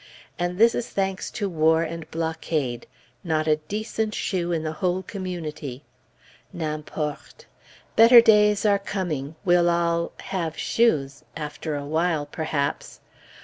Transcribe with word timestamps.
And 0.39 0.57
this 0.57 0.73
is 0.73 0.89
thanks 0.89 1.29
to 1.29 1.47
war 1.47 1.83
and 1.83 2.09
blockade! 2.09 2.87
Not 3.23 3.47
a 3.47 3.57
decent 3.57 4.15
shoe 4.15 4.51
in 4.51 4.63
the 4.63 4.71
whole 4.81 5.03
community! 5.03 5.83
N'importe! 6.51 7.45
"Better 7.95 8.19
days 8.19 8.65
are 8.65 8.79
coming, 8.79 9.35
we'll 9.45 9.69
all" 9.69 10.13
have 10.21 10.57
shoes 10.57 11.23
after 11.37 11.75
a 11.75 11.85
while 11.85 12.25
perhaps! 12.25 12.99